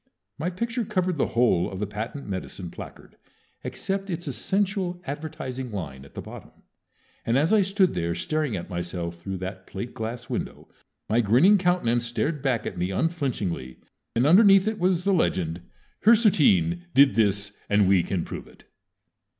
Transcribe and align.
My 0.39 0.49
picture 0.49 0.83
covered 0.83 1.17
the 1.19 1.27
whole 1.37 1.69
of 1.71 1.77
the 1.79 1.85
patent 1.85 2.27
medicine 2.27 2.71
placard 2.71 3.17
except 3.63 4.09
its 4.09 4.25
essential 4.27 4.99
advertising 5.05 5.71
line 5.71 6.05
at 6.05 6.15
the 6.15 6.23
bottom, 6.23 6.63
and 7.23 7.37
as 7.37 7.53
I 7.53 7.61
stood 7.61 7.93
there 7.93 8.15
staring 8.15 8.55
at 8.55 8.67
myself 8.67 9.17
through 9.19 9.37
that 9.37 9.67
plate 9.67 9.93
glass 9.93 10.27
window 10.27 10.67
my 11.07 11.21
grinning 11.21 11.59
countenance 11.59 12.07
stared 12.07 12.41
back 12.41 12.65
at 12.65 12.79
me 12.79 12.89
unflinchingly, 12.89 13.77
and 14.15 14.25
underneath 14.25 14.67
it 14.67 14.79
was 14.79 15.03
the 15.03 15.13
legend, 15.13 15.61
HIRSUTERINE 15.99 16.85
DID 16.95 17.13
THIS 17.13 17.55
AND 17.69 17.87
WE 17.87 18.01
CAN 18.01 18.25
PROVE 18.25 18.47
IT. 18.47 18.63